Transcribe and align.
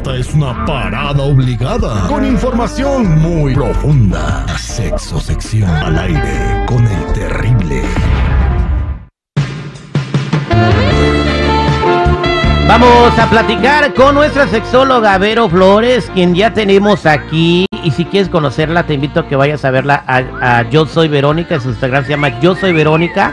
Esta 0.00 0.16
es 0.16 0.32
una 0.34 0.64
parada 0.64 1.22
obligada 1.24 2.06
con 2.08 2.24
información 2.24 3.18
muy 3.20 3.54
profunda. 3.54 4.46
Sexo 4.56 5.20
sección 5.20 5.68
al 5.68 5.98
aire 5.98 6.64
con 6.66 6.86
el 6.86 7.12
terrible. 7.12 7.82
Vamos 12.66 13.18
a 13.18 13.28
platicar 13.28 13.92
con 13.94 14.14
nuestra 14.14 14.46
sexóloga 14.46 15.18
Vero 15.18 15.50
Flores, 15.50 16.10
quien 16.14 16.34
ya 16.34 16.54
tenemos 16.54 17.04
aquí. 17.04 17.66
Y 17.84 17.90
si 17.92 18.04
quieres 18.04 18.28
conocerla, 18.28 18.84
te 18.84 18.94
invito 18.94 19.20
a 19.20 19.28
que 19.28 19.36
vayas 19.36 19.64
a 19.64 19.70
verla 19.70 20.04
a, 20.06 20.58
a 20.58 20.70
Yo 20.70 20.86
Soy 20.86 21.08
Verónica. 21.08 21.60
Su 21.60 21.70
Instagram 21.70 22.04
se 22.04 22.10
llama 22.10 22.40
Yo 22.40 22.54
Soy 22.54 22.72
Verónica. 22.72 23.32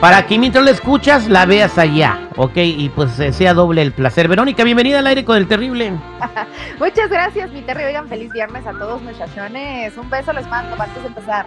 Para 0.00 0.26
que 0.26 0.38
mientras 0.38 0.64
la 0.64 0.70
escuchas, 0.70 1.28
la 1.28 1.44
veas 1.44 1.76
allá, 1.76 2.28
¿ok? 2.36 2.56
Y 2.56 2.88
pues 2.90 3.18
eh, 3.18 3.32
sea 3.32 3.52
doble 3.52 3.82
el 3.82 3.90
placer. 3.90 4.28
Verónica, 4.28 4.62
bienvenida 4.62 5.00
al 5.00 5.06
aire 5.08 5.24
con 5.24 5.36
el 5.36 5.48
terrible. 5.48 5.92
Muchas 6.78 7.10
gracias, 7.10 7.50
mi 7.50 7.62
Terry. 7.62 7.82
Oigan, 7.82 8.06
feliz 8.08 8.32
viernes 8.32 8.64
a 8.64 8.72
todos, 8.72 9.02
muchachones. 9.02 9.96
Un 9.96 10.08
beso 10.08 10.32
les 10.32 10.46
mando 10.48 10.80
antes 10.80 11.02
de 11.02 11.08
empezar. 11.08 11.46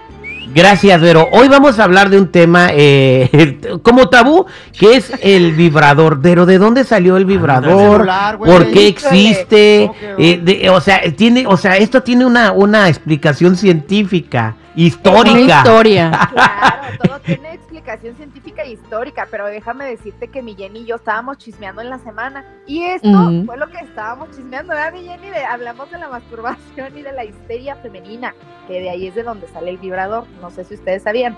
Gracias, 0.54 1.00
Vero. 1.00 1.30
Hoy 1.32 1.48
vamos 1.48 1.80
a 1.80 1.84
hablar 1.86 2.10
de 2.10 2.18
un 2.18 2.28
tema 2.28 2.70
eh, 2.74 3.60
como 3.84 4.10
tabú, 4.10 4.46
que 4.78 4.96
es 4.98 5.12
el 5.22 5.54
vibrador. 5.54 6.20
Pero 6.22 6.46
¿de 6.46 6.58
dónde 6.58 6.84
salió 6.84 7.18
el 7.18 7.26
vibrador? 7.26 7.94
celular, 7.98 8.38
güey. 8.38 8.52
¿Por 8.52 8.72
qué 8.72 8.88
existe? 8.88 9.88
¿Cómo 9.88 10.18
que, 10.18 10.32
Eh, 10.34 10.40
de- 10.44 10.70
o 10.70 10.82
sea, 10.82 11.02
tiene, 11.16 11.46
o 11.48 11.56
sea, 11.58 11.78
esto 11.78 12.02
tiene 12.04 12.26
una, 12.26 12.52
una 12.52 12.90
explicación 12.90 13.56
científica, 13.56 14.56
histórica. 14.76 15.32
Una 15.32 15.40
historia. 15.58 16.12
Claro, 16.32 16.98
todo 17.04 17.20
tiene 17.20 17.60
explicación 17.94 18.16
científica 18.16 18.64
e 18.64 18.74
histórica, 18.74 19.28
pero 19.30 19.46
déjame 19.48 19.86
decirte 19.86 20.28
que 20.28 20.42
mi 20.42 20.56
Jenny 20.56 20.80
y 20.82 20.86
yo 20.86 20.96
estábamos 20.96 21.38
chismeando 21.38 21.82
en 21.82 21.90
la 21.90 22.00
semana. 22.00 22.46
Y 22.68 22.84
esto 22.84 23.08
fue 23.46 23.58
lo 23.58 23.68
que 23.70 23.78
estábamos 23.80 24.30
chismeando, 24.36 24.70
¿verdad, 24.74 24.94
mi 24.94 25.04
Jenny? 25.04 25.30
De- 25.30 25.44
hablamos 25.46 25.90
de 25.92 25.98
la 25.98 26.08
masturbación 26.10 26.98
y 26.98 27.02
de 27.02 27.12
la 27.12 27.24
histeria 27.26 27.76
femenina, 27.78 28.34
que 28.68 28.80
de 28.80 28.90
ahí 28.90 29.08
es 29.08 29.16
de 29.16 29.24
donde 29.24 29.48
sale 29.48 29.72
el 29.72 29.78
vibrador. 29.78 30.26
No 30.42 30.50
sé 30.50 30.64
si 30.64 30.76
ustedes 30.76 31.04
sabían. 31.04 31.38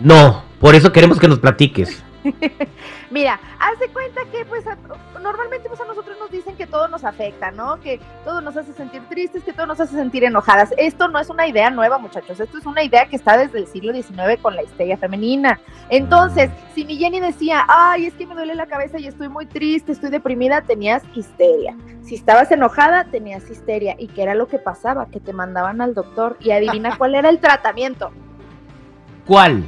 No, 0.00 0.42
por 0.60 0.74
eso 0.74 0.92
queremos 0.92 1.18
que 1.20 1.28
nos 1.28 1.38
platiques. 1.38 2.02
Mira, 3.10 3.40
haz 3.58 3.78
de 3.78 3.88
cuenta 3.88 4.20
que 4.30 4.44
pues 4.44 4.66
a- 4.66 4.78
normalmente 5.20 5.68
pues 5.68 5.80
a 5.80 5.84
nosotros 5.84 6.16
nos 6.18 6.30
dicen 6.30 6.56
que 6.56 6.66
todo 6.66 6.88
nos 6.88 7.04
afecta, 7.04 7.50
¿no? 7.50 7.80
Que 7.80 8.00
todo 8.24 8.40
nos 8.40 8.56
hace 8.56 8.72
sentir 8.72 9.02
tristes, 9.08 9.42
que 9.44 9.52
todo 9.52 9.66
nos 9.66 9.80
hace 9.80 9.94
sentir 9.96 10.24
enojadas. 10.24 10.72
Esto 10.76 11.08
no 11.08 11.18
es 11.18 11.28
una 11.30 11.46
idea 11.46 11.70
nueva, 11.70 11.98
muchachos. 11.98 12.38
Esto 12.40 12.58
es 12.58 12.66
una 12.66 12.82
idea 12.82 13.06
que 13.06 13.16
está 13.16 13.36
desde 13.36 13.58
el 13.58 13.66
siglo 13.66 13.92
XIX 13.92 14.40
con 14.40 14.54
la 14.56 14.62
histeria 14.62 14.96
femenina. 14.96 15.60
Entonces, 15.88 16.50
si 16.74 16.84
mi 16.84 16.96
Jenny 16.96 17.20
decía, 17.20 17.64
ay, 17.68 18.06
es 18.06 18.14
que 18.14 18.26
me 18.26 18.34
duele 18.34 18.54
la 18.54 18.66
cabeza 18.66 18.98
y 18.98 19.06
estoy 19.06 19.28
muy 19.28 19.46
triste, 19.46 19.92
estoy 19.92 20.10
deprimida, 20.10 20.62
tenías 20.62 21.02
histeria. 21.14 21.76
Si 22.02 22.14
estabas 22.14 22.50
enojada, 22.50 23.04
tenías 23.04 23.48
histeria. 23.50 23.94
¿Y 23.98 24.08
qué 24.08 24.22
era 24.22 24.34
lo 24.34 24.48
que 24.48 24.58
pasaba? 24.58 25.06
Que 25.06 25.20
te 25.20 25.32
mandaban 25.32 25.80
al 25.80 25.94
doctor 25.94 26.36
y 26.40 26.50
adivina 26.52 26.96
cuál 26.98 27.14
era 27.14 27.28
el 27.28 27.38
tratamiento. 27.40 28.10
¿Cuál? 29.26 29.64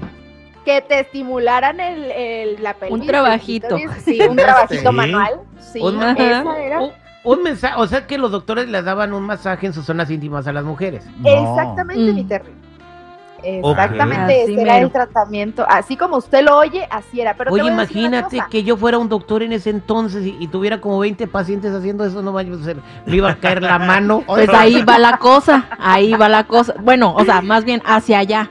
Que 0.64 0.80
te 0.82 1.00
estimularan 1.00 1.78
el, 1.80 2.10
el- 2.10 2.62
la 2.62 2.74
pelvis. 2.74 3.00
el 3.00 3.06
trabajito. 3.06 3.76
Sí, 4.04 4.20
un 4.28 4.36
trabajito 4.36 4.90
Sí. 4.90 4.96
manual. 4.96 5.40
Sí, 5.60 5.80
Un- 5.80 6.02
esa 6.02 6.58
era. 6.58 6.80
Un, 6.80 6.90
un 7.24 7.42
mensaje, 7.42 7.74
o 7.78 7.86
sea 7.86 8.06
que 8.06 8.18
los 8.18 8.30
doctores 8.30 8.68
les 8.68 8.84
daban 8.84 9.12
un 9.14 9.22
masaje 9.22 9.66
en 9.66 9.72
sus 9.72 9.84
zonas 9.86 10.10
íntimas 10.10 10.46
a 10.46 10.52
las 10.52 10.64
mujeres. 10.64 11.04
Exactamente, 11.24 12.12
Mm. 12.12 12.14
mi 12.14 12.24
Terry. 12.24 12.52
Exactamente, 13.44 14.42
Así 14.42 14.52
ese 14.52 14.62
era 14.62 14.72
mero. 14.74 14.86
el 14.86 14.92
tratamiento. 14.92 15.66
Así 15.68 15.96
como 15.96 16.16
usted 16.16 16.42
lo 16.42 16.56
oye, 16.56 16.86
así 16.90 17.20
era. 17.20 17.34
Pero 17.34 17.52
Oye, 17.52 17.68
imagínate 17.68 18.42
que 18.50 18.64
yo 18.64 18.76
fuera 18.76 18.98
un 18.98 19.08
doctor 19.08 19.42
en 19.42 19.52
ese 19.52 19.70
entonces 19.70 20.24
y, 20.24 20.36
y 20.40 20.48
tuviera 20.48 20.80
como 20.80 20.98
20 20.98 21.26
pacientes 21.26 21.72
haciendo 21.74 22.04
eso, 22.04 22.22
no 22.22 22.32
vaya 22.32 22.54
a 22.54 22.64
ser, 22.64 22.76
me 23.06 23.16
iba 23.16 23.30
a 23.30 23.36
caer 23.36 23.62
la 23.62 23.78
mano. 23.78 24.22
Pues 24.34 24.48
ahí 24.48 24.82
va 24.82 24.98
la 24.98 25.18
cosa, 25.18 25.68
ahí 25.78 26.12
va 26.14 26.28
la 26.28 26.44
cosa. 26.44 26.74
Bueno, 26.80 27.14
o 27.14 27.24
sea, 27.24 27.40
más 27.40 27.64
bien 27.64 27.80
hacia 27.84 28.18
allá. 28.18 28.50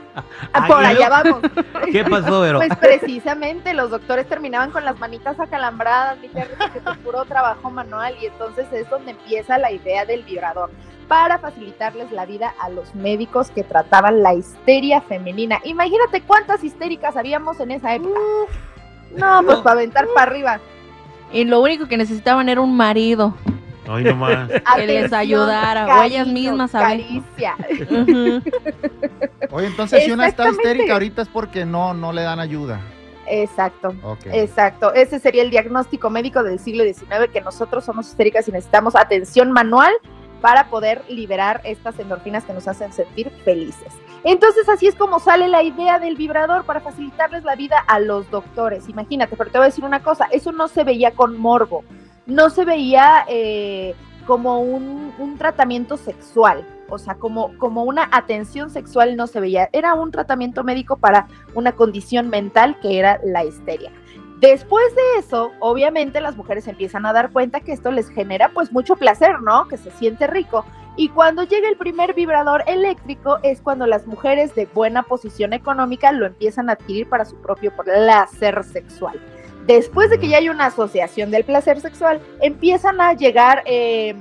Ah, 0.52 0.66
Por 0.66 0.84
allá 0.84 1.08
vamos. 1.08 1.40
¿Qué 1.92 2.04
pasó, 2.04 2.40
Vero? 2.40 2.58
Pues 2.58 2.74
precisamente 2.76 3.74
los 3.74 3.90
doctores 3.90 4.26
terminaban 4.26 4.70
con 4.70 4.84
las 4.84 4.98
manitas 4.98 5.38
acalambradas, 5.38 6.18
mi 6.20 6.28
porque 6.28 6.80
fue 6.80 6.94
puro 6.96 7.24
trabajo 7.24 7.70
manual 7.70 8.14
y 8.20 8.26
entonces 8.26 8.66
es 8.72 8.88
donde 8.88 9.12
empieza 9.12 9.58
la 9.58 9.70
idea 9.70 10.04
del 10.04 10.22
vibrador 10.22 10.70
para 11.08 11.38
facilitarles 11.38 12.10
la 12.12 12.26
vida 12.26 12.54
a 12.60 12.68
los 12.68 12.94
médicos 12.94 13.50
que 13.50 13.62
trataban 13.62 14.22
la 14.22 14.34
histeria 14.34 15.00
femenina. 15.00 15.60
Imagínate 15.64 16.22
cuántas 16.22 16.64
histéricas 16.64 17.16
habíamos 17.16 17.60
en 17.60 17.70
esa 17.72 17.94
época. 17.94 18.18
No, 19.16 19.42
pues 19.44 19.58
para 19.58 19.72
aventar 19.72 20.06
para 20.14 20.30
arriba. 20.30 20.60
Y 21.32 21.44
lo 21.44 21.60
único 21.60 21.86
que 21.86 21.96
necesitaban 21.96 22.48
era 22.48 22.60
un 22.60 22.76
marido. 22.76 23.34
Ay, 23.88 24.04
nomás. 24.04 24.50
Que 24.76 24.86
les 24.86 25.12
ayudara, 25.12 25.98
o 25.98 26.02
ellas 26.02 26.26
mismas 26.26 26.70
saben. 26.70 27.02
Caricia. 27.02 27.56
Oye, 29.50 29.66
entonces 29.66 30.04
si 30.04 30.10
una 30.10 30.26
está 30.26 30.48
histérica 30.48 30.94
ahorita 30.94 31.22
es 31.22 31.28
porque 31.28 31.64
no, 31.64 31.94
no 31.94 32.12
le 32.12 32.22
dan 32.22 32.40
ayuda. 32.40 32.80
Exacto. 33.26 33.94
Ok. 34.02 34.26
Exacto, 34.26 34.92
ese 34.92 35.18
sería 35.18 35.42
el 35.42 35.50
diagnóstico 35.50 36.10
médico 36.10 36.42
del 36.42 36.58
siglo 36.58 36.84
XIX, 36.84 37.30
que 37.32 37.40
nosotros 37.40 37.84
somos 37.84 38.08
histéricas 38.08 38.48
y 38.48 38.52
necesitamos 38.52 38.96
atención 38.96 39.52
manual 39.52 39.92
para 40.44 40.68
poder 40.68 41.02
liberar 41.08 41.62
estas 41.64 41.98
endorfinas 41.98 42.44
que 42.44 42.52
nos 42.52 42.68
hacen 42.68 42.92
sentir 42.92 43.30
felices. 43.46 43.94
Entonces 44.24 44.68
así 44.68 44.86
es 44.86 44.94
como 44.94 45.18
sale 45.18 45.48
la 45.48 45.62
idea 45.62 45.98
del 45.98 46.16
vibrador 46.16 46.66
para 46.66 46.80
facilitarles 46.80 47.44
la 47.44 47.56
vida 47.56 47.78
a 47.78 47.98
los 47.98 48.30
doctores. 48.30 48.90
Imagínate, 48.90 49.36
pero 49.38 49.50
te 49.50 49.56
voy 49.56 49.64
a 49.64 49.68
decir 49.70 49.86
una 49.86 50.02
cosa, 50.02 50.26
eso 50.26 50.52
no 50.52 50.68
se 50.68 50.84
veía 50.84 51.12
con 51.12 51.38
morbo, 51.38 51.82
no 52.26 52.50
se 52.50 52.66
veía 52.66 53.24
eh, 53.26 53.94
como 54.26 54.60
un, 54.60 55.38
tratamiento 55.38 55.96
sexual, 55.96 56.66
o 56.90 56.98
sea, 56.98 57.14
como, 57.14 57.56
como 57.56 57.84
una 57.84 58.06
atención 58.12 58.68
sexual 58.68 59.16
no 59.16 59.26
se 59.26 59.40
veía, 59.40 59.70
era 59.72 59.94
un 59.94 60.10
tratamiento 60.10 60.62
médico 60.62 60.98
para 60.98 61.26
una 61.54 61.72
condición 61.72 62.28
mental 62.28 62.78
que 62.82 62.98
era 62.98 63.18
la 63.24 63.44
histeria. 63.44 63.90
Después 64.44 64.94
de 64.94 65.20
eso, 65.20 65.52
obviamente 65.58 66.20
las 66.20 66.36
mujeres 66.36 66.68
empiezan 66.68 67.06
a 67.06 67.14
dar 67.14 67.32
cuenta 67.32 67.60
que 67.60 67.72
esto 67.72 67.90
les 67.90 68.10
genera 68.10 68.50
pues 68.50 68.72
mucho 68.72 68.94
placer, 68.94 69.40
¿no? 69.40 69.68
Que 69.68 69.78
se 69.78 69.90
siente 69.92 70.26
rico. 70.26 70.66
Y 70.96 71.08
cuando 71.08 71.44
llega 71.44 71.66
el 71.66 71.78
primer 71.78 72.12
vibrador 72.12 72.62
eléctrico 72.66 73.38
es 73.42 73.62
cuando 73.62 73.86
las 73.86 74.06
mujeres 74.06 74.54
de 74.54 74.66
buena 74.66 75.02
posición 75.02 75.54
económica 75.54 76.12
lo 76.12 76.26
empiezan 76.26 76.68
a 76.68 76.74
adquirir 76.74 77.08
para 77.08 77.24
su 77.24 77.36
propio 77.36 77.72
placer 77.74 78.62
sexual. 78.64 79.18
Después 79.66 80.10
de 80.10 80.18
que 80.18 80.28
ya 80.28 80.36
hay 80.36 80.50
una 80.50 80.66
asociación 80.66 81.30
del 81.30 81.44
placer 81.44 81.80
sexual, 81.80 82.20
empiezan 82.42 83.00
a 83.00 83.14
llegar, 83.14 83.62
eh, 83.64 84.14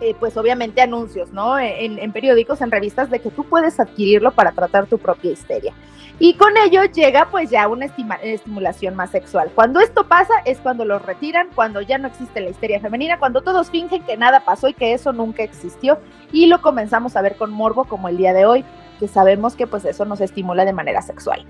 eh, 0.00 0.14
pues 0.18 0.36
obviamente 0.36 0.80
anuncios, 0.80 1.32
¿no? 1.32 1.58
En, 1.58 1.98
en 1.98 2.12
periódicos, 2.12 2.60
en 2.60 2.70
revistas, 2.70 3.10
de 3.10 3.20
que 3.20 3.30
tú 3.30 3.44
puedes 3.44 3.78
adquirirlo 3.80 4.32
para 4.32 4.52
tratar 4.52 4.86
tu 4.86 4.98
propia 4.98 5.32
histeria. 5.32 5.72
Y 6.18 6.34
con 6.34 6.56
ello 6.56 6.84
llega 6.84 7.28
pues 7.30 7.50
ya 7.50 7.66
una 7.66 7.86
estimulación 7.86 8.94
más 8.94 9.10
sexual. 9.10 9.50
Cuando 9.52 9.80
esto 9.80 10.06
pasa 10.06 10.32
es 10.44 10.58
cuando 10.58 10.84
los 10.84 11.02
retiran, 11.02 11.48
cuando 11.54 11.80
ya 11.80 11.98
no 11.98 12.06
existe 12.06 12.40
la 12.40 12.50
histeria 12.50 12.78
femenina, 12.78 13.18
cuando 13.18 13.42
todos 13.42 13.70
fingen 13.70 14.04
que 14.04 14.16
nada 14.16 14.44
pasó 14.44 14.68
y 14.68 14.74
que 14.74 14.92
eso 14.92 15.12
nunca 15.12 15.42
existió 15.42 15.98
y 16.30 16.46
lo 16.46 16.62
comenzamos 16.62 17.16
a 17.16 17.22
ver 17.22 17.36
con 17.36 17.50
morbo 17.50 17.84
como 17.84 18.08
el 18.08 18.16
día 18.16 18.32
de 18.32 18.46
hoy, 18.46 18.64
que 19.00 19.08
sabemos 19.08 19.56
que 19.56 19.66
pues 19.66 19.84
eso 19.84 20.04
nos 20.04 20.20
estimula 20.20 20.64
de 20.64 20.72
manera 20.72 21.02
sexual. 21.02 21.44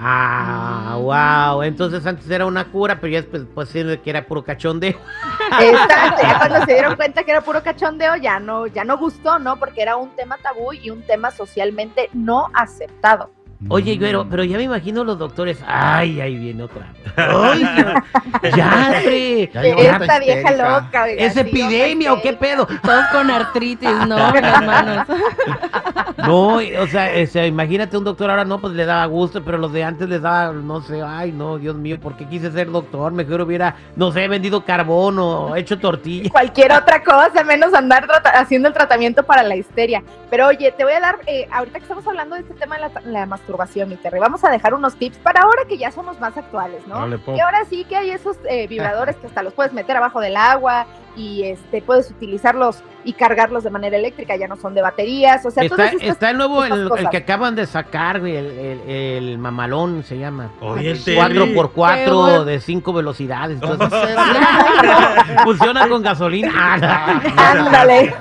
Ah, 0.00 0.96
wow. 1.00 1.62
Entonces 1.62 2.06
antes 2.06 2.30
era 2.30 2.46
una 2.46 2.70
cura, 2.70 3.00
pero 3.00 3.12
ya 3.12 3.22
después 3.22 3.46
pues 3.54 3.68
sí, 3.68 3.82
que 3.98 4.10
era 4.10 4.26
puro 4.26 4.44
cachondeo. 4.44 4.98
Exacto, 5.60 6.22
ya 6.22 6.38
cuando 6.38 6.64
se 6.64 6.72
dieron 6.72 6.96
cuenta 6.96 7.24
que 7.24 7.30
era 7.32 7.40
puro 7.40 7.62
cachondeo 7.62 8.16
ya 8.16 8.38
no, 8.38 8.66
ya 8.66 8.84
no 8.84 8.96
gustó, 8.96 9.38
¿no? 9.38 9.58
Porque 9.58 9.82
era 9.82 9.96
un 9.96 10.10
tema 10.10 10.36
tabú 10.38 10.72
y 10.72 10.90
un 10.90 11.02
tema 11.02 11.30
socialmente 11.30 12.10
no 12.12 12.48
aceptado. 12.54 13.30
Oye, 13.66 13.96
pero, 13.98 14.24
pero 14.28 14.44
ya 14.44 14.56
me 14.56 14.62
imagino 14.62 15.02
los 15.02 15.18
doctores. 15.18 15.58
Ay, 15.66 16.20
ahí 16.20 16.36
viene 16.36 16.62
otra. 16.62 16.92
Ay, 17.16 17.62
ya, 18.56 18.92
hombre. 18.96 19.42
Esta 19.42 19.62
vieja 19.62 19.98
histérica. 19.98 20.50
loca. 20.52 21.02
oiga, 21.02 21.24
¿Es 21.24 21.36
epidemia 21.36 22.12
o 22.12 22.22
qué 22.22 22.34
pedo? 22.34 22.66
Todos 22.66 23.06
con 23.10 23.30
artritis, 23.30 24.06
¿no? 24.06 24.28
En 24.38 24.42
las 24.42 24.64
manos. 24.64 25.06
No, 26.18 26.56
o 26.56 26.86
sea, 26.86 27.10
o 27.20 27.26
sea, 27.26 27.46
imagínate 27.46 27.96
un 27.96 28.04
doctor 28.04 28.30
ahora 28.30 28.44
no, 28.44 28.60
pues 28.60 28.74
le 28.74 28.84
daba 28.84 29.04
gusto, 29.06 29.42
pero 29.44 29.58
los 29.58 29.72
de 29.72 29.82
antes 29.82 30.08
les 30.08 30.22
daba, 30.22 30.52
no 30.52 30.80
sé, 30.80 31.02
ay, 31.02 31.32
no, 31.32 31.58
Dios 31.58 31.74
mío, 31.74 31.98
¿por 31.98 32.16
qué 32.16 32.26
quise 32.26 32.52
ser 32.52 32.70
doctor? 32.70 33.12
Mejor 33.12 33.40
hubiera, 33.40 33.74
no 33.96 34.12
sé, 34.12 34.28
vendido 34.28 34.64
carbón 34.64 35.18
o 35.18 35.56
hecho 35.56 35.78
tortilla. 35.78 36.30
Cualquier 36.30 36.72
otra 36.72 37.02
cosa, 37.02 37.42
menos 37.44 37.74
andar 37.74 38.06
haciendo 38.34 38.68
el 38.68 38.74
tratamiento 38.74 39.24
para 39.24 39.42
la 39.42 39.56
histeria. 39.56 40.02
Pero 40.30 40.46
oye, 40.48 40.72
te 40.72 40.84
voy 40.84 40.92
a 40.92 41.00
dar, 41.00 41.18
eh, 41.26 41.48
ahorita 41.50 41.78
que 41.78 41.84
estamos 41.84 42.06
hablando 42.06 42.36
de 42.36 42.42
este 42.42 42.54
tema 42.54 42.76
de 42.76 42.82
la, 42.82 43.00
la 43.04 43.26
masturbación, 43.26 43.47
mi 43.86 43.96
Terry, 43.96 44.18
vamos 44.18 44.44
a 44.44 44.50
dejar 44.50 44.74
unos 44.74 44.96
tips 44.96 45.18
para 45.18 45.42
ahora 45.42 45.62
que 45.68 45.78
ya 45.78 45.90
somos 45.90 46.18
más 46.20 46.36
actuales, 46.36 46.86
¿no? 46.86 46.96
Dale, 46.96 47.18
po. 47.18 47.34
Y 47.34 47.40
ahora 47.40 47.64
sí 47.64 47.84
que 47.84 47.96
hay 47.96 48.10
esos 48.10 48.36
eh, 48.48 48.66
vibradores 48.66 49.16
que 49.16 49.26
hasta 49.26 49.42
los 49.42 49.52
puedes 49.52 49.72
meter 49.72 49.96
abajo 49.96 50.20
del 50.20 50.36
agua 50.36 50.86
y 51.16 51.44
este 51.44 51.82
puedes 51.82 52.10
utilizarlos 52.10 52.82
y 53.08 53.14
cargarlos 53.14 53.64
de 53.64 53.70
manera 53.70 53.96
eléctrica, 53.96 54.36
ya 54.36 54.46
no 54.48 54.56
son 54.56 54.74
de 54.74 54.82
baterías, 54.82 55.44
o 55.46 55.50
sea, 55.50 55.62
Está, 55.62 55.76
todas 55.76 55.92
estas 55.94 56.08
está 56.08 56.30
el 56.30 56.36
nuevo, 56.36 56.62
el, 56.64 56.90
que 57.10 57.16
acaban 57.16 57.54
de 57.54 57.64
sacar, 57.66 58.20
güey, 58.20 58.36
el, 58.36 58.46
el- 58.46 58.80
el 58.90 59.38
mamalón 59.38 60.02
se 60.04 60.18
llama. 60.18 60.50
Oye, 60.60 60.90
el 60.90 61.02
Terry. 61.02 61.18
4x4 61.38 62.04
Qué 62.04 62.10
bueno. 62.10 62.44
de 62.44 62.60
5 62.60 62.92
velocidades. 62.92 63.58
¿Cómo 63.60 63.72
entonces, 63.84 64.10
funciona 65.44 65.88
con 65.88 66.02
gasolina. 66.02 66.52
Ah, 66.54 67.22
Ándale. 67.52 68.14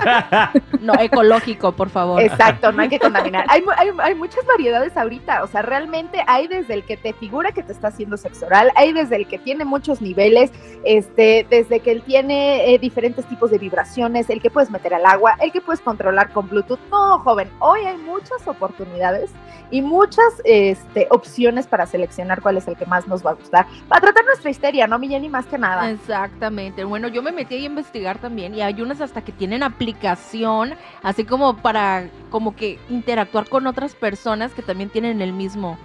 No, 0.82 0.94
ecológico, 1.00 1.72
por 1.74 1.90
favor. 1.90 2.22
Exacto, 2.22 2.72
no 2.72 2.82
hay 2.82 2.90
que 2.90 3.00
contaminar. 3.00 3.46
Hay, 3.50 3.62
hay, 3.78 3.90
hay 4.02 4.16
muchas 4.16 4.46
variedades 4.46 4.96
ahorita, 4.96 5.44
o 5.44 5.48
sea, 5.48 5.62
realmente 5.64 6.24
hay 6.28 6.48
desde 6.48 6.74
el 6.76 6.84
que 6.84 6.96
te 6.98 7.14
figura 7.14 7.52
que 7.52 7.64
te 7.64 7.72
está 7.74 7.90
haciendo 7.90 8.16
sexo 8.18 8.46
oral, 8.46 8.72
hay 8.76 8.94
desde 8.94 9.16
el 9.18 9.28
que 9.28 9.38
tiene 9.38 9.66
muchos 9.66 10.02
niveles, 10.02 10.52
este, 10.86 11.46
desde 11.50 11.80
que 11.82 11.92
él 11.92 12.04
tiene 12.04 12.74
eh, 12.74 12.80
diferentes 12.80 13.26
tipos 13.26 13.52
de 13.52 13.58
vibraciones, 13.58 14.30
el 14.30 14.42
que 14.42 14.50
puedes 14.50 14.70
meter 14.78 14.94
al 14.94 15.06
agua, 15.06 15.36
el 15.42 15.52
que 15.52 15.62
puedes 15.62 15.82
controlar 15.82 16.32
con 16.32 16.48
Bluetooth. 16.48 16.80
No, 16.92 17.20
joven, 17.20 17.50
hoy 17.60 17.82
hay 17.82 17.98
muchas 17.98 18.48
oportunidades 18.48 19.32
y 19.72 19.82
muchas 19.82 20.42
este, 20.44 21.08
opciones 21.10 21.68
para 21.68 21.86
seleccionar 21.86 22.42
cuál 22.42 22.58
es 22.58 22.68
el 22.68 22.78
que 22.78 22.86
más 22.86 23.08
nos 23.08 23.26
va 23.26 23.32
a 23.32 23.34
gustar. 23.34 23.66
Para 23.88 24.02
tratar 24.02 24.26
nuestra 24.26 24.52
histeria, 24.52 24.88
¿no, 24.88 25.00
Milleni? 25.00 25.30
Más 25.30 25.46
que 25.48 25.58
nada. 25.58 25.90
Exactamente. 25.90 26.84
Bueno, 26.84 27.08
yo 27.08 27.24
me 27.24 27.32
metí 27.32 27.56
ahí 27.56 27.64
a 27.64 27.68
investigar 27.68 28.20
también 28.20 28.54
y 28.54 28.62
hay 28.62 28.82
unas 28.82 29.02
hasta 29.02 29.24
que 29.24 29.32
tienen 29.32 29.64
aplicación, 29.64 30.76
así 31.02 31.26
como 31.26 31.58
para 31.58 32.10
como 32.30 32.56
que 32.56 32.80
interactuar 32.90 33.50
con 33.50 33.68
otras 33.68 33.96
personas 33.96 34.54
que 34.54 34.62
también 34.62 34.90
tienen 34.90 35.22
el 35.22 35.34
mismo. 35.34 35.78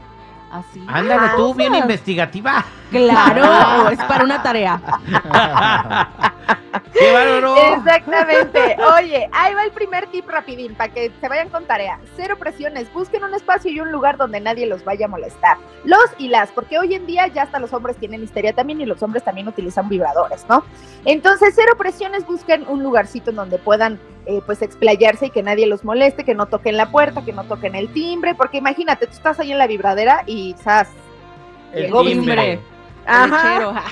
Así. 0.53 0.85
Ándale 0.87 1.31
tú, 1.35 1.55
bien 1.55 1.75
investigativa. 1.75 2.63
Claro, 2.91 3.89
es 3.91 3.99
para 4.05 4.23
una 4.23 4.43
tarea. 4.43 4.83
¡Qué 6.93 7.13
bárbaro! 7.13 7.57
Exactamente. 7.77 8.77
Oye, 8.99 9.29
ahí 9.33 9.55
va 9.55 9.65
el 9.65 9.71
primer 9.73 10.07
tip 10.09 10.29
rapidín 10.29 10.75
para 10.75 10.93
que 10.93 11.11
se 11.21 11.29
vayan 11.29 11.49
con 11.49 11.65
tarea. 11.65 11.99
Cero 12.17 12.37
presiones. 12.39 12.93
Busquen 12.93 13.25
un 13.25 13.35
espacio 13.35 13.71
y 13.71 13.81
un 13.81 13.91
lugar 13.91 14.17
donde 14.17 14.41
nadie 14.41 14.67
los 14.67 14.85
vaya 14.85 15.07
a 15.07 15.09
molestar. 15.09 15.57
Los 15.85 16.05
y 16.19 16.29
las, 16.29 16.51
porque 16.51 16.79
hoy 16.79 16.95
en 16.95 17.07
día 17.07 17.27
ya 17.29 17.45
hasta 17.45 17.59
los 17.59 17.73
hombres 17.73 17.97
tienen 17.97 18.23
histeria 18.23 18.53
también 18.53 18.81
y 18.81 18.87
los 18.87 19.03
hombres 19.03 19.25
también 19.25 19.49
utilizan 19.49 19.89
vibradores, 19.89 20.45
¿no? 20.49 20.65
Entonces, 21.05 21.55
cero 21.55 21.73
presiones. 21.79 22.27
Busquen 22.27 22.67
un 22.69 22.83
lugarcito 22.83 23.31
en 23.31 23.37
donde 23.37 23.59
puedan 23.59 23.99
eh, 24.27 24.41
pues 24.45 24.63
explayarse 24.63 25.27
y 25.27 25.31
que 25.31 25.43
nadie 25.43 25.67
los 25.67 25.85
moleste, 25.85 26.25
que 26.25 26.35
no 26.35 26.47
toquen 26.47 26.77
la 26.77 26.91
puerta, 26.91 27.25
que 27.25 27.33
no 27.33 27.45
toquen 27.45 27.75
el 27.75 27.93
timbre, 27.93 28.35
porque 28.35 28.59
imagínate, 28.59 29.07
tú 29.07 29.13
estás 29.13 29.41
ahí 29.41 29.53
en 29.53 29.59
la 29.59 29.67
vibradera 29.67 30.25
y 30.27 30.55
¡zas! 30.63 30.89
El 31.73 31.91
timbre. 31.93 32.61
Lechero. 33.07 33.75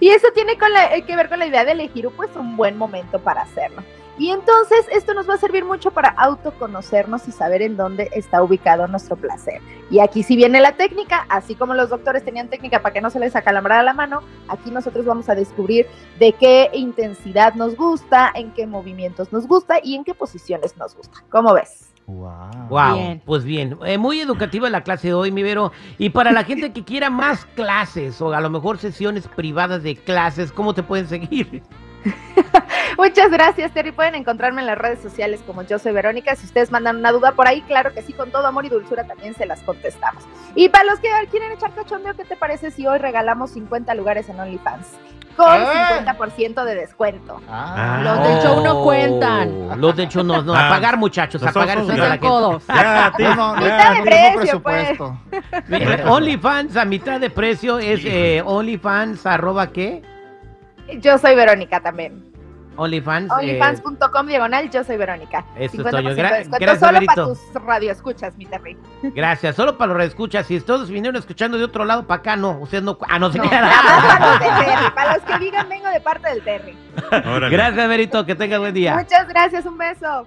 Y 0.00 0.08
eso 0.10 0.28
tiene 0.34 0.58
con 0.58 0.72
la- 0.72 0.94
eh, 0.94 1.02
que 1.02 1.16
ver 1.16 1.28
con 1.28 1.38
la 1.38 1.46
idea 1.46 1.64
de 1.64 1.72
elegir 1.72 2.08
pues 2.16 2.30
un 2.36 2.56
buen 2.56 2.76
momento 2.76 3.18
para 3.18 3.42
hacerlo. 3.42 3.82
Y 4.16 4.30
entonces 4.30 4.86
esto 4.92 5.12
nos 5.12 5.28
va 5.28 5.34
a 5.34 5.38
servir 5.38 5.64
mucho 5.64 5.90
para 5.90 6.10
autoconocernos 6.10 7.26
y 7.26 7.32
saber 7.32 7.62
en 7.62 7.76
dónde 7.76 8.08
está 8.12 8.42
ubicado 8.42 8.86
nuestro 8.86 9.16
placer. 9.16 9.60
Y 9.90 9.98
aquí 9.98 10.22
sí 10.22 10.36
viene 10.36 10.60
la 10.60 10.72
técnica, 10.72 11.26
así 11.28 11.56
como 11.56 11.74
los 11.74 11.88
doctores 11.90 12.24
tenían 12.24 12.48
técnica 12.48 12.80
para 12.80 12.92
que 12.92 13.00
no 13.00 13.10
se 13.10 13.18
les 13.18 13.34
acalambrara 13.34 13.82
la 13.82 13.92
mano, 13.92 14.22
aquí 14.46 14.70
nosotros 14.70 15.04
vamos 15.04 15.28
a 15.28 15.34
descubrir 15.34 15.88
de 16.20 16.32
qué 16.32 16.70
intensidad 16.74 17.54
nos 17.54 17.74
gusta, 17.76 18.30
en 18.36 18.52
qué 18.52 18.68
movimientos 18.68 19.32
nos 19.32 19.48
gusta 19.48 19.78
y 19.82 19.96
en 19.96 20.04
qué 20.04 20.14
posiciones 20.14 20.76
nos 20.76 20.94
gusta. 20.94 21.24
¿Cómo 21.30 21.52
ves? 21.52 21.93
Wow. 22.06 22.68
Wow, 22.68 22.94
Bien. 22.96 23.22
pues 23.24 23.44
bien, 23.44 23.78
Eh, 23.86 23.96
muy 23.96 24.20
educativa 24.20 24.68
la 24.68 24.82
clase 24.82 25.08
de 25.08 25.14
hoy, 25.14 25.32
mi 25.32 25.42
Vero. 25.42 25.72
Y 25.98 26.10
para 26.10 26.32
la 26.32 26.44
gente 26.44 26.72
que 26.72 26.84
quiera 26.84 27.08
más 27.10 27.46
clases 27.54 28.20
o 28.20 28.32
a 28.32 28.40
lo 28.40 28.50
mejor 28.50 28.78
sesiones 28.78 29.26
privadas 29.28 29.82
de 29.82 29.96
clases, 29.96 30.52
¿cómo 30.52 30.74
te 30.74 30.82
pueden 30.82 31.08
seguir? 31.08 31.62
Muchas 33.04 33.30
gracias, 33.30 33.70
Terry. 33.72 33.92
Pueden 33.92 34.14
encontrarme 34.14 34.62
en 34.62 34.66
las 34.66 34.78
redes 34.78 34.98
sociales 35.02 35.42
como 35.46 35.60
yo 35.62 35.78
soy 35.78 35.92
Verónica. 35.92 36.34
Si 36.36 36.46
ustedes 36.46 36.70
mandan 36.72 36.96
una 36.96 37.12
duda 37.12 37.32
por 37.32 37.46
ahí, 37.46 37.60
claro 37.62 37.92
que 37.92 38.00
sí, 38.00 38.14
con 38.14 38.30
todo 38.30 38.46
amor 38.46 38.64
y 38.64 38.70
dulzura 38.70 39.04
también 39.04 39.34
se 39.34 39.44
las 39.44 39.60
contestamos. 39.60 40.24
Y 40.54 40.70
para 40.70 40.84
los 40.84 41.00
que 41.00 41.08
quieren 41.30 41.52
echar 41.52 41.72
cachondeo, 41.74 42.14
¿qué 42.14 42.24
te 42.24 42.34
parece 42.34 42.70
si 42.70 42.86
hoy 42.86 42.96
regalamos 42.96 43.50
50 43.50 43.92
lugares 43.94 44.30
en 44.30 44.40
OnlyFans? 44.40 44.86
Con 45.36 45.52
¡Eh! 45.60 45.66
50% 46.06 46.64
de 46.64 46.74
descuento. 46.76 47.42
Ah, 47.50 48.00
Los 48.02 48.26
del 48.26 48.38
show 48.42 48.64
no 48.64 48.82
cuentan. 48.84 49.80
Los 49.80 49.96
de 49.96 50.08
show 50.08 50.24
no, 50.24 50.40
no, 50.42 50.54
Ah. 50.54 50.68
a 50.68 50.70
pagar 50.70 50.96
muchachos, 50.96 51.42
a 51.42 51.52
pagar 51.52 51.76
eso 51.78 51.86
No 51.88 51.92
de 51.92 51.98
la 51.98 52.04
sean 52.04 52.12
gente. 52.12 52.26
codos. 52.26 52.66
Ya, 52.68 53.12
tío, 53.18 53.34
no, 53.36 53.54
Mitad 53.56 53.68
ya, 53.68 53.94
de 53.94 54.02
precio, 54.02 54.62
pues. 54.62 56.06
OnlyFans 56.06 56.76
a 56.78 56.84
mitad 56.86 57.20
de 57.20 57.28
precio 57.28 57.78
es 57.80 58.00
eh, 58.04 58.42
OnlyFans 58.46 59.26
arroba 59.26 59.66
qué? 59.72 60.00
Yo 61.00 61.18
soy 61.18 61.34
Verónica 61.34 61.80
también. 61.80 62.33
OnlyFans. 62.76 63.30
eh, 63.30 63.34
OnlyFans.com 63.60 64.26
diagonal, 64.26 64.70
yo 64.70 64.84
soy 64.84 64.96
Verónica. 64.96 65.44
Eso 65.56 65.76
50% 65.78 65.86
estoy 65.86 66.04
yo. 66.04 66.10
Gra- 66.10 66.46
gracias, 66.60 66.78
solo 66.80 66.92
Verito. 66.92 67.14
para 67.14 67.26
tus 67.26 67.38
radioescuchas, 67.54 68.36
mi 68.36 68.46
Terry. 68.46 68.76
gracias, 69.14 69.56
solo 69.56 69.76
para 69.78 69.88
los 69.88 69.96
reescuchas. 69.96 70.46
Si 70.46 70.60
todos 70.60 70.90
vinieron 70.90 71.16
escuchando 71.16 71.58
de 71.58 71.64
otro 71.64 71.84
lado, 71.84 72.06
para 72.06 72.20
acá 72.20 72.36
no. 72.36 72.58
Ustedes 72.60 72.82
no. 72.84 72.98
Ah, 73.08 73.18
no 73.18 73.30
se 73.32 73.38
No, 73.38 73.48
quedan. 73.48 73.68
para 73.70 74.38
Terry. 74.38 74.90
Para 74.94 75.14
los 75.16 75.24
que 75.24 75.38
digan, 75.38 75.68
vengo 75.68 75.88
de 75.88 76.00
parte 76.00 76.28
del 76.28 76.42
Terry. 76.42 76.76
Gracias, 77.50 77.88
Verito. 77.88 78.24
Que 78.26 78.34
tengas 78.34 78.58
buen 78.60 78.74
día. 78.74 78.94
Muchas 78.96 79.26
gracias, 79.28 79.66
un 79.66 79.76
beso. 79.78 80.26